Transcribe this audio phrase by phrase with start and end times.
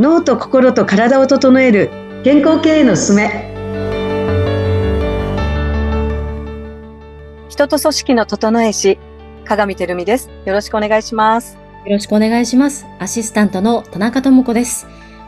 [0.00, 1.90] 脳と心と体を整える
[2.24, 3.52] 健康経営のすすめ。
[7.50, 8.98] 人と組織の整え師
[9.44, 10.30] 鏡てるみです。
[10.46, 11.58] よろしくお願いします。
[11.84, 12.86] よろしくお願いします。
[12.98, 14.86] アシスタントの田中智子です。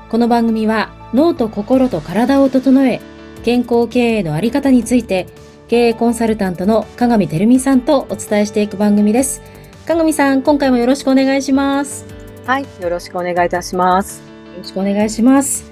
[0.09, 3.03] この番組は脳と心と体を整え
[3.45, 5.27] 健康経営のあり方について
[5.69, 9.43] 経営コンサルタントの鏡てるみさんとお伝えしていく番組です。
[9.87, 12.07] 鏡さん今回もよろしくお願いします。
[12.47, 15.65] はいよろしくお願いいたしますよろしくお願いします。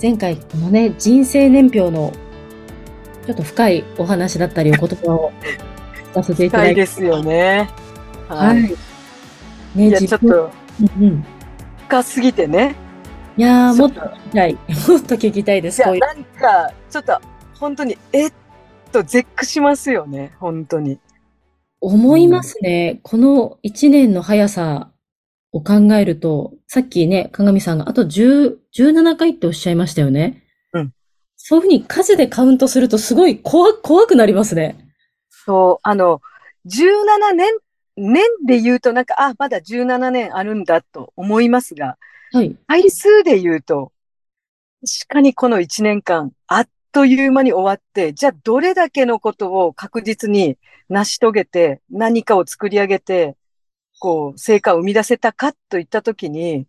[0.00, 2.12] 前回このね人生年表の
[3.24, 5.32] ちょっと深いお話だったりお言葉を
[6.10, 6.80] 聞かせていただいて。
[6.80, 7.70] ですよね。
[8.28, 8.62] はい、
[9.76, 10.50] ねいやちょっと。
[10.98, 11.24] うんうん。
[11.86, 12.74] 深すぎてね。
[13.36, 14.54] いやもっと聞きたい。
[14.88, 16.00] もっと聞きたいですこういう。
[16.00, 17.20] なんかちょっと
[17.60, 18.32] 本当にえっ
[18.90, 20.98] と絶句しますよね本当に。
[21.80, 22.98] 思いますね。
[23.04, 24.91] この1年の速さ
[25.52, 30.44] を考えると、さっきね、鏡さんがあと10、17回っておっしゃいましたよね。
[30.72, 30.92] うん。
[31.36, 34.78] そういうふうに数でカウントするとすごい怖、怖くなりますね。
[35.30, 36.20] そうあの
[36.66, 37.52] 17年
[37.96, 41.98] 年で言うとなんかあまだ17年あるんだと思いますが
[42.32, 42.56] はい。
[42.66, 43.92] 回数で言うと、
[44.80, 50.56] 確かにこの1年間、あっという間に終わって、じゃあどれだけのことを確実に
[50.88, 53.36] 成し遂げて、何かを作り上げて、
[54.02, 56.66] こう、成果を生み出せたかといったときに、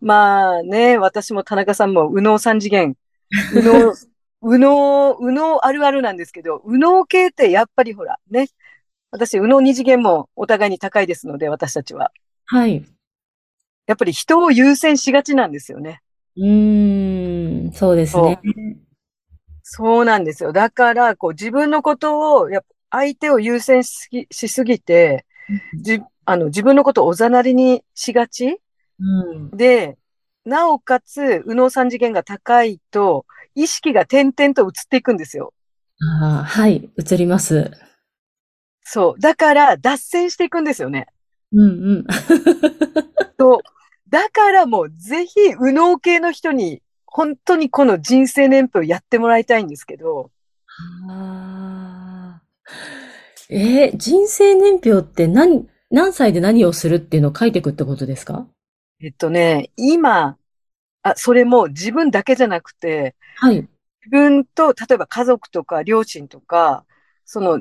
[0.00, 2.96] まあね、私も田中さんも右脳三次元、
[3.54, 3.94] 右脳、
[4.42, 8.48] 右脳、右脳あるあるなんですけど、右脳系ってやっぱりほら、ね、
[9.12, 12.10] 私、右脳二次元もお互いに高いですので、私たちは。
[12.46, 12.84] はい。
[13.86, 16.02] やっぱり人を優先しがちなんですよね。
[16.36, 18.40] うーん、そうですね。
[19.62, 20.52] そうなんですよ。
[20.52, 25.24] だから、こう自分のことを、やっぱ相手を優先しすぎしすぎて、
[25.76, 28.60] じ、あの、自分のことをおざなりにしがち？
[29.00, 29.50] うん。
[29.50, 29.98] で、
[30.44, 35.52] なおかつ、右脳三次元が高いと、意識が点々と移っていくんですよ。
[36.20, 37.70] ああ、はい、映ります。
[38.82, 39.20] そう。
[39.20, 41.06] だから、脱線していくんですよね。
[41.52, 42.06] うんうん。
[43.38, 43.58] そう。
[44.08, 50.30] だからもう、ぜひ、右脳系の人に、本当にこの人生年表やってもらいたいんですけど、
[51.08, 52.42] ああ。
[53.50, 58.46] えー人生年表って何、何歳で何をするっていうのを書いていくってことですか？
[59.02, 60.38] えっとね、今、
[61.02, 63.56] あ、それも自分だけじゃなくて、はい。
[63.56, 63.68] 自
[64.10, 66.86] 分と、例えば家族とか両親とか、
[67.26, 67.60] その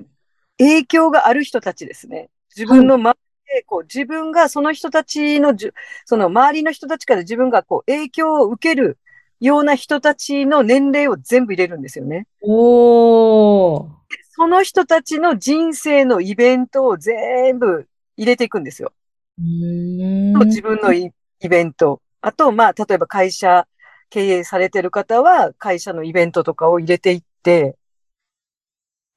[0.57, 2.29] 影響がある人たちですね。
[2.55, 3.17] 自分の周
[3.49, 5.73] りで、こう、自分がその人たちのじゅ、
[6.05, 8.97] その周りの人たちから自分がこう、影響を受ける
[9.41, 12.27] ような人たちの年齢を全部入れるんですよね。
[12.41, 13.89] おー。
[14.33, 17.87] その人たちの人生のイベントを全部
[18.21, 18.93] 入れていくんですよ。
[19.39, 22.03] 自分のイイベント。
[22.21, 23.67] あと、まあ、例えば会社
[24.11, 27.75] 経営されてる方は、会社のイベントとかを入れていって、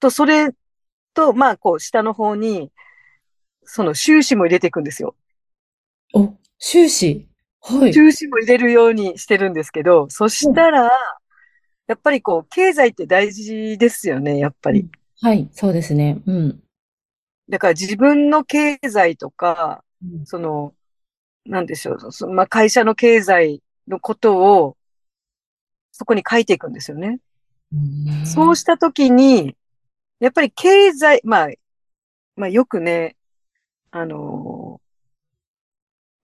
[0.01, 0.55] と、それ
[1.13, 2.73] と、まあ、こう、下の方に、
[3.65, 5.15] その収支も入れていくんですよ。
[6.15, 7.29] お、収支？
[7.61, 7.93] はい。
[7.93, 10.91] 収支も入れるようにしてるんですけど、そしたら、
[11.87, 14.89] やっぱりこう、経済って大事ですよね、やっぱり。
[15.21, 16.23] はい、そうですね。
[16.27, 16.64] うん。
[17.49, 19.85] だから自分の経済とか、
[20.25, 20.75] その、
[21.45, 24.77] なんでしょう、そまあ、会社の経済のことを、
[25.93, 27.21] そこに書いていくんですよね。
[27.73, 28.27] うん。
[28.27, 29.57] そうしたときに、
[30.21, 31.49] やっぱり経済、まあ、
[32.37, 33.17] まあよくね、
[33.91, 34.81] あの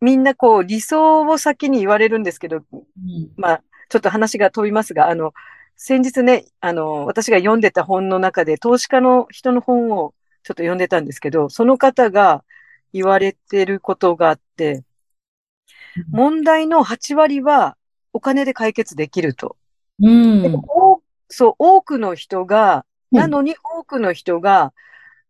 [0.01, 3.31] みんなこう理想を先に言われるんですけど、うん。
[3.37, 5.35] まあちょっと話が飛びますが、あの、
[5.77, 10.15] 先日ね、あの、私が読んでた本の中で投資家の人の本を
[10.51, 12.43] ちょっと読んでたんですけど、その方が
[12.93, 14.83] 言われてることがあって、
[16.11, 17.77] 問題の8割は
[18.13, 19.57] お金で解決できると。
[20.03, 20.63] うん。
[21.29, 24.73] そう、多くの人が、うんなのに多くの人が、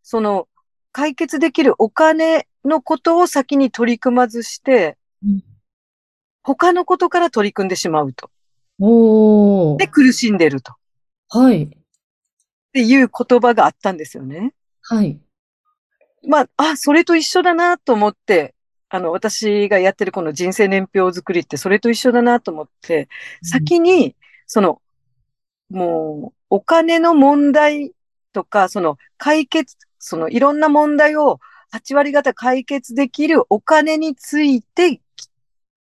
[0.03, 0.49] その、
[0.93, 5.43] 解決できるお金のことを先に取り組まずしてうん、
[6.43, 8.31] 他のことから取り組んでしまうと。
[9.79, 10.73] で、苦しんでると。
[10.73, 10.77] っ
[11.29, 11.71] はい。
[12.73, 14.53] ていう言葉があったんですよね。
[14.91, 15.21] はい。
[16.27, 18.57] まあ、あ、それと一緒だなと思って、
[18.89, 23.09] あの、私がやってるこの人生年表作りってそれと一緒だなと思って、
[23.41, 24.17] 先に、
[24.49, 24.83] その、
[25.71, 27.93] もう、お金の問題
[28.33, 31.39] とか、その解決、そのいろんな問題を
[31.71, 35.01] 8割方解決できるお金について、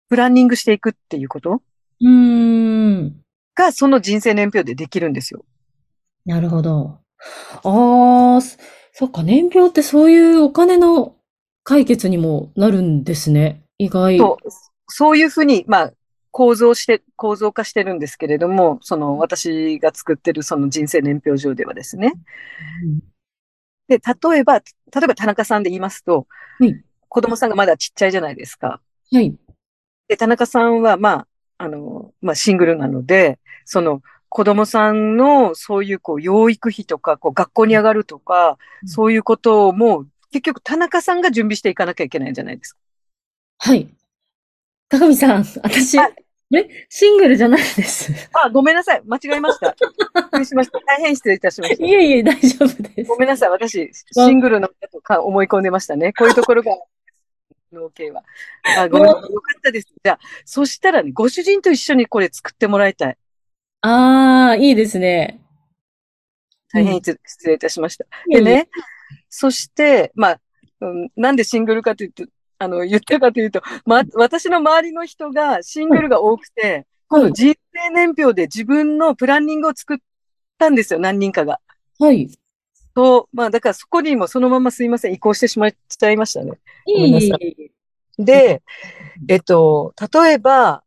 [0.10, 1.62] プランニングしていくっていうこと？
[2.02, 3.22] うーん。
[3.54, 5.46] が、その人生年表でできるんですよ。
[6.25, 7.02] なるほど。
[7.63, 8.57] ああ、そ
[8.97, 11.15] そっか、年表ってそういうお金の
[11.63, 13.62] 解決にもなるんですね。
[13.77, 14.18] 意外。
[14.18, 14.50] そう、
[14.88, 15.94] そういうふうに、まあ、
[16.31, 22.13] 構造して、構造化してるんですけれども、その私が作ってるその人生年表上ではですね。
[23.89, 24.63] で、例えば、例
[25.03, 26.27] えば田中さんで言いますと、
[26.59, 26.81] はい
[27.15, 28.81] 子供さんがまだちっちゃいじゃないですか。
[29.09, 29.33] はい。
[30.09, 31.27] で、田中さんは、まあ、
[31.57, 34.01] あの、まあ、シングルなので、その、
[34.36, 42.80] 子供さんの、そういう、こう、養育費とか、こう、学校に上がるとか、うんそういうことをもう、結局、田中さんが準備していかなきゃいけないんじゃないですか？
[43.60, 43.88] はい。
[44.90, 46.16] 高見さん、私、はい
[46.54, 48.12] え、シングルじゃないです。
[48.34, 49.02] あ、ごめんなさい。
[49.06, 49.74] 間違えました。
[49.74, 50.80] 失礼しました。
[50.86, 51.94] 大変失礼いたしましたい。
[51.94, 53.16] えいえ、大丈夫ですご。
[53.16, 53.50] めんなさい。
[53.52, 56.12] 私、シングルの方とか思い込んでましたね。
[56.12, 56.76] こういうところが、
[57.72, 58.22] 農系は。
[58.78, 59.31] あ、ごめんなさい。
[59.31, 59.88] よかったです。
[60.04, 63.18] じゃあ、そしたらね、ご主人と一緒にこれ作ってもらいたい。
[63.88, 65.40] ああ、いいですね。
[66.74, 68.06] 大変失礼いたしました。
[68.06, 68.70] いえいえ、でね、
[69.30, 70.40] そして、まあ、
[70.82, 72.26] うん、なんでシングルかというと、
[72.58, 79.98] あの、言ったかというと、ま、私の周りの人がシングルが多くて、こはいの人生年表で自分のプランニングを作っ
[80.58, 81.60] たんですよ、何人かが。
[82.00, 82.28] はい。
[82.96, 86.54] そう、まあ、だからそこにもそのまますいません、移行してしまっちゃいましたね。
[86.88, 87.72] ごめんなさいい。
[88.18, 88.64] で、
[89.28, 90.81] えっと、例えば、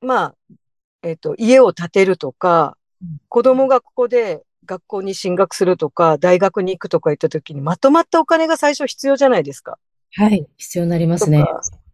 [0.00, 0.34] まあ、
[1.02, 9.78] えっと、家を建てるとかうん、子供がここで学校に進学するとか、大学に行くとか言った時にまとまったお金が最初必要じゃないですか。
[10.14, 10.46] はい。
[10.56, 11.44] 必要になりますね。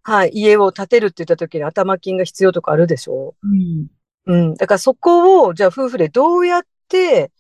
[0.03, 3.87] はい、家を建てるって言った時に頭金が必要とかあるでしょうん。
[4.27, 4.55] うん。
[4.55, 7.31] だからそこを、じゃあ夫婦でどうやって、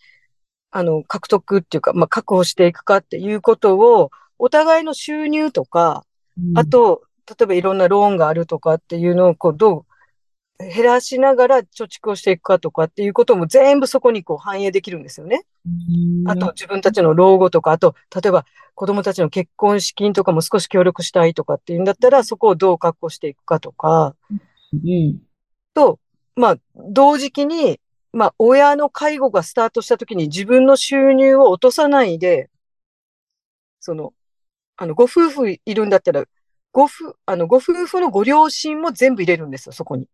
[0.70, 6.04] あの、獲得っていうか、まあ、確保していくかっていうことを、お互いの収入とか、
[6.54, 9.86] あと、例えばいろんなローンがあるとかっていうのを、こう、どう
[10.58, 15.44] 減らしながら貯蓄をしていくかとかっていうことも全部そこにこう反映できるんですよね。
[15.64, 18.44] うん、あと、自分たちの老後とか、あと、例えば
[18.74, 24.16] 子供たちの結婚資金とかも少し協力したいとかっていうんだったら、そこをどう確保していくかとか、
[24.72, 25.20] うん。
[25.74, 26.00] と、
[26.34, 27.80] まあ、同時期に、
[28.12, 32.50] まあ、親の介護がスタートした時に自分の収入を落とさないで、
[33.80, 34.12] その、
[34.76, 36.24] あの、ご夫婦いるんだったら、
[36.72, 40.08] ご夫、あの、ご夫婦のご両親も全部入れるんですよ、そこに。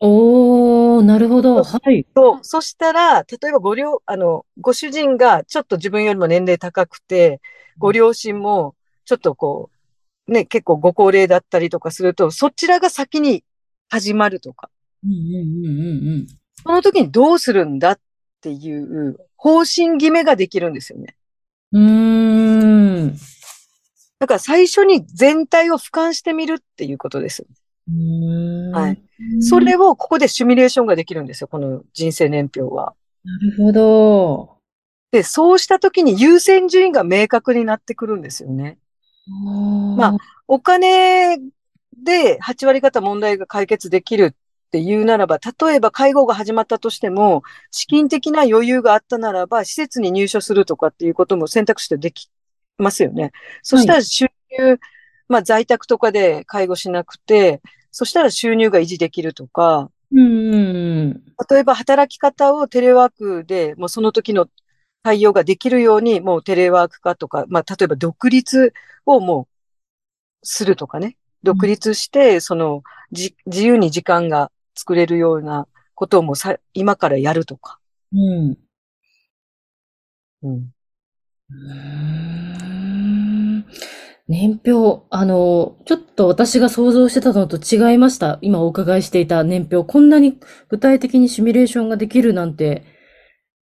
[0.00, 1.62] おー、なるほど。
[1.62, 2.06] はい。
[2.14, 2.38] そう。
[2.42, 7.40] そしたら、例えばご両、あの、ご主人がちょっと自分よりも年齢高くて、
[7.78, 9.70] ご両親もちょっとこ
[10.28, 13.44] う、ね、結構ご高齢だったりとかすると、そちらが先に
[13.88, 14.70] 始まるとか、
[15.04, 16.26] うんうんうんうん
[16.60, 18.00] その時にどうするんだっ
[18.40, 21.16] ていう方針決めができるんですよね。
[21.72, 21.82] うん。
[21.82, 23.16] うーん。
[24.18, 27.46] だから最初に全体を俯瞰してみるっていうことです。
[28.72, 29.02] はい。
[29.40, 32.94] それをここでシミュレーションができるんですよ、この人生年表は。
[33.24, 34.58] なるほど。
[35.10, 38.78] で、そうした時に優先順位が明確になってくるんですよね。
[39.96, 41.38] まあお金
[42.02, 52.30] で8割方問題が解決できるっていうならば、例えば介護が始まったとしても、資金的な余裕があったならば、施設に入所するとかっていうことも選択肢ででき
[52.76, 53.32] ますよね。
[53.62, 54.26] そしたら収
[54.58, 54.78] 入、
[55.28, 64.48] まあ在宅とかで介護しなくて、そしたら収入が維持できるとか、うんうん例えば働き方をテレワークで、もうその時の
[65.02, 68.72] 対応ができるように、もうテレワーク化とか、まあ例えば独立
[69.06, 69.48] をも
[70.42, 71.16] うするとかね。
[71.44, 72.82] 独立して、その
[73.12, 77.78] じ自由に時間が作れるようなことをもうさ今からやるとか。
[78.12, 78.58] うん。
[80.42, 80.72] うん
[84.28, 88.38] 年表、あの、ちょっと私が想像してたのと違いました。
[88.42, 89.90] 今お伺いしていた年表。
[89.90, 92.84] こんなに具体的にシミュレーションができるなんて、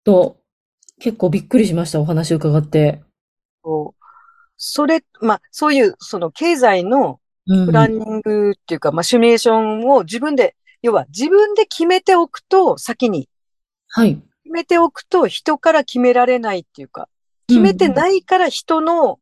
[0.04, 0.38] と、
[0.98, 2.00] 結構びっくりしました。
[2.00, 3.02] お話を伺って。
[4.56, 13.28] それ、まあそういう、その経済のうんプランニングっていうか、まあシミュレーションを自分で、要は自分で決めておくと先に
[13.88, 14.16] はい。
[14.16, 17.08] 決めておくと人から決められないっていうか、
[17.46, 19.20] 決めてないから人の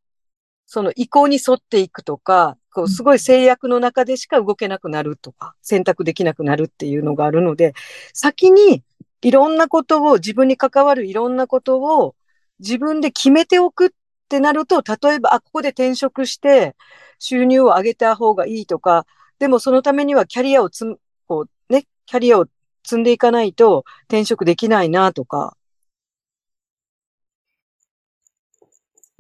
[0.75, 7.75] その意向に沿っていくとか、こうすごい制約の中でしか動けなくなるとか、選択できなくなるっていうのがあるので、
[8.12, 8.83] 先に
[9.23, 12.16] いろんなことを、自分に関わるいろんなことを
[12.59, 13.90] 自分で決めておくっ
[14.28, 16.75] てなると、例えば、あ、ここで転職して
[17.21, 19.07] 収入を上げた方がいいとか、
[19.38, 22.47] でもそのためにはキャリアをつん、こうね、キャリアを
[22.85, 25.57] 積んでいかないと転職できないなとか、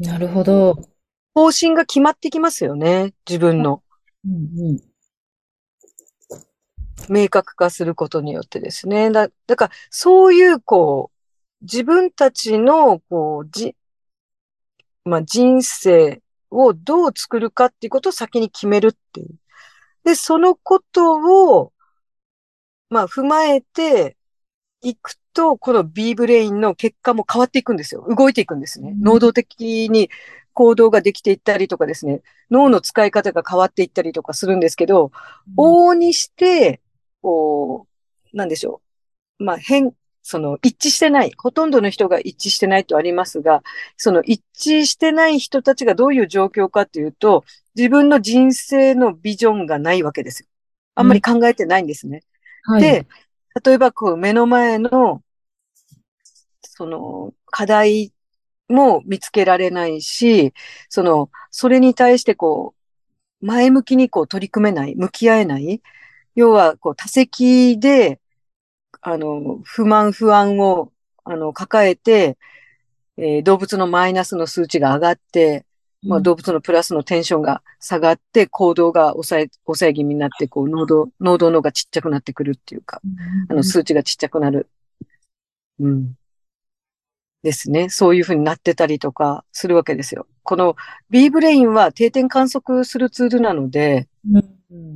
[0.00, 0.93] なるほど。
[1.34, 3.12] 方針が決まってきますよね。
[3.28, 3.82] 自分の。
[4.24, 4.94] うんうん
[7.08, 9.10] 明確化することによってですね。
[9.10, 13.76] だ、だから、そういう、こう、自分たちの、こう、じ、
[15.04, 19.34] まあ、人生をどう作るかっていうことを先に決めるっていう。
[20.04, 21.72] で、そのことを、
[22.90, 24.16] まあ、踏まえて
[24.82, 28.06] いくと、この B ブレインの結果も変わっていくんですよ。
[28.16, 28.94] 動いていくんですね。
[29.00, 30.10] 能動的に
[30.54, 35.12] 行動ができていったりとかですね、脳の使い方が変わっていったりとかするんですけど、
[35.58, 36.80] 往々にして、
[37.20, 37.86] こ
[38.32, 38.80] う、なんでしょ
[39.40, 39.44] う。
[39.44, 39.92] まあ、変、
[40.22, 43.62] その一致してない、ほとんどの人が一致してないとありますが、
[43.98, 47.44] その一致してない人たちがどういう状況かというと、
[47.74, 50.48] 自分の人生のビジョンがないわけですよ。
[50.94, 52.22] あんまり考えてないんですね。
[52.62, 53.06] はい、で、
[53.62, 55.22] 例えばこう目の前の、
[56.62, 58.13] その課題
[58.68, 60.54] も見つけられないし、
[60.88, 62.74] その、それに対してこ
[63.42, 65.82] う、前向きにこう取り組めない、向き合えない。
[66.34, 68.20] 要は、こう、多席で、
[69.02, 70.92] あの、不満不安を、
[71.24, 72.38] あの、抱えて、
[73.16, 75.66] えー、動物のマイナスの数値が上がって、
[76.06, 83.00] まあ、動物のプラスのテンションが下がって、行動が抑え、抑え気味になって、こう、濃度、濃度のがちっちゃくなってくるっていうか、
[83.48, 84.68] あの、数値がちっちゃくなる。
[85.80, 86.14] うん。
[87.44, 87.90] ですね。
[87.90, 90.26] そういうふうになってたりとかするわけですよ。
[90.42, 90.76] この
[91.10, 94.08] B ブレインは定点観測するツールなので、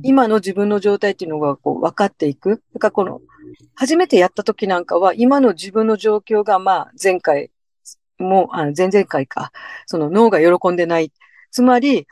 [0.03, 2.63] 今の自分の状態っていうのがこう分かっていく。
[2.73, 3.21] だからこの、
[3.75, 7.51] 初めてやった時なんかは、今の自分の状況が、まあ、前回
[8.17, 9.51] も、あの前々回か、
[9.85, 11.13] その脳が喜んでない。
[11.51, 12.07] つまり、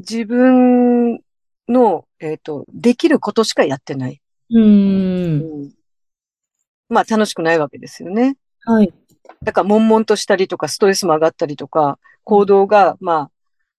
[0.00, 1.20] 自分
[1.66, 4.20] の、えっ、ー、と、できることしかやってない。
[4.50, 5.72] うん。
[6.90, 8.36] まあ、楽しくないわけですよね。
[8.64, 8.92] はい。
[9.42, 13.30] だから悶々としたりとか、ストレスも上がったりとか、行動が、まあ、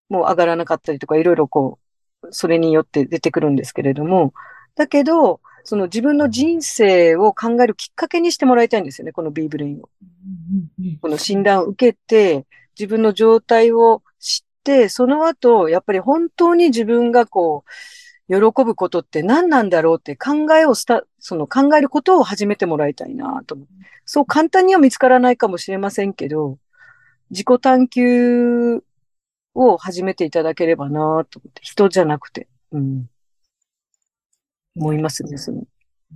[0.09, 1.79] もう上がらなかったりとか、いろいろこ
[2.23, 4.33] う、それによって出てくるんですけれども、
[4.75, 9.89] だけど、その自分の人生を考えるきっかけにしてもらいたいんですよね、この B ブレインを。
[11.01, 12.45] この診断を受けて、
[12.77, 17.69] 自分の状態を知って、その後、やっぱり本当に自分がこう、
[18.29, 23.65] 喜ぶことって何なんだろうって考えをした、その考えることを始めてもらいたいなと思。
[24.05, 26.59] そう簡単には見つからないかもしれませんけど、
[27.31, 28.83] 自己探求
[29.55, 33.09] を始めていただければなと思って、人じゃなくて、うん。
[34.75, 35.63] 思いますね、その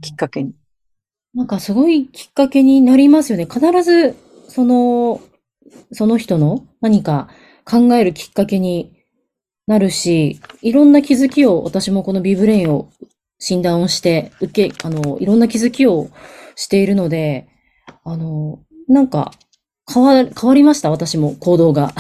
[0.02, 0.54] きっかけに。
[1.34, 3.46] なんかすごいきっかけになりますよね。
[3.46, 4.16] 必ず、
[4.48, 5.20] その、
[5.92, 7.30] その人の何か
[7.66, 9.03] 考えるきっかけに
[9.68, 12.92] なるし、いろんな気づきを、私もこの B ブレインを
[13.40, 16.10] 診断をして、受け、あの、いろんな気づきを
[16.56, 17.48] しているので、
[18.04, 19.32] あの、なんか、
[19.92, 21.94] 変わ、変わりました、私も、行動が。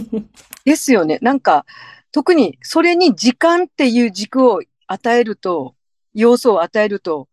[0.64, 1.18] ですよね。
[1.20, 1.66] なんか、
[2.12, 5.74] 特にそれに時間っていう軸を与えると、
[6.14, 7.28] 要素を与えると、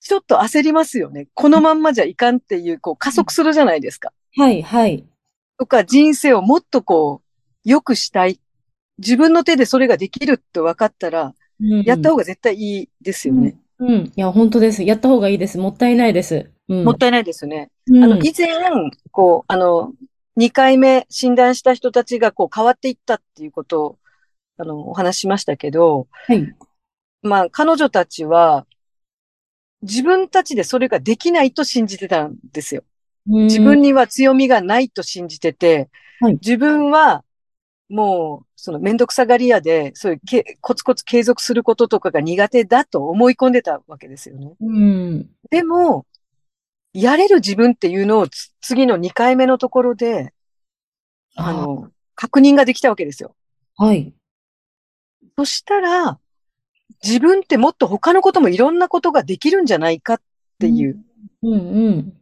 [0.00, 1.28] ちょっと焦りますよね。
[1.34, 4.12] このまんまじゃいかんっていう、こう、加速するじゃないですか。
[4.36, 5.04] はい、はい。
[5.58, 8.40] とか、人生をもっとこう、良くしたい。
[8.98, 13.56] 自分の手でそれができるって分かったら、うん、やった方が絶対いいですよね。
[13.78, 14.04] うん、うん。
[14.06, 14.82] いや、本当です。
[14.82, 15.58] やった方がいいです。
[15.58, 16.50] もったいないです。
[16.68, 17.70] もったいないですね。
[17.86, 18.48] うん、あの、以前、
[19.10, 19.92] こう、あの、
[20.36, 23.98] 2回目診断した人たちがこう変わっていったっていうことを、
[24.56, 26.54] あの、お話しましたけど、はい。
[27.22, 28.66] まあ、彼女たちは、
[29.82, 32.82] 自分たちでそれができないと信じてたんですよ。
[33.26, 35.90] 自分には強みがないと信じてて、
[36.20, 37.24] はい、自分は
[37.88, 44.54] もう、そのめんどくさがり屋で、そういうけコツコツ継続することとかが苦手だと思い込んでたわけですよね。
[44.60, 46.06] うん、でも、
[46.92, 48.26] やれる自分っていうのを
[48.60, 50.32] 次の2回目のところで、
[51.34, 53.34] あの、確認ができたわけですよ。
[53.76, 54.12] はい。
[55.36, 56.18] そしたら、
[57.02, 60.20] 自分ってもっと他のこともいろんなことができるんじゃないかっ
[60.58, 60.98] ていう、
[61.42, 62.12] うん、うん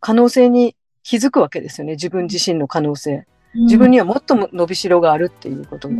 [0.00, 1.92] 可能性に気づくわけですよね。
[1.92, 3.26] 自分自身の可能性。
[3.54, 5.94] 自分にはもっと伸びしろがあるっていうことが。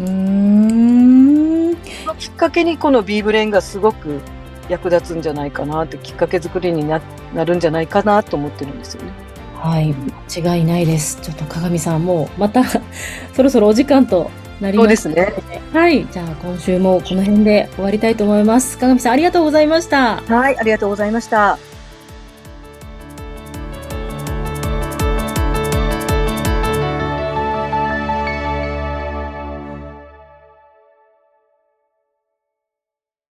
[0.00, 1.76] うん。
[2.18, 4.20] きっかけにこの B ブレインがすごく
[4.68, 7.00] 役立つんじゃないかなってきっかけ作りにな
[7.34, 9.12] なるんじゃないかなと思ってるんですよね。
[9.56, 9.94] はい、
[10.34, 11.20] 間違いないです。
[11.20, 12.62] ちょっと鏡さんもまた
[13.34, 14.30] そろそろお時間と
[14.60, 15.60] なります、ね、そうですね。
[15.72, 18.78] はい、じゃあ今週もこの辺で終わりたいと思います。
[18.78, 20.22] 鏡さんありがとうございました。
[20.26, 21.58] はい、ありがとうございました。